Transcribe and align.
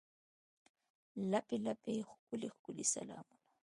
لپې، 1.31 1.55
لپې 1.65 1.95
ښکلي، 2.09 2.49
ښکلي 2.55 2.85
سلامونه 2.93 3.43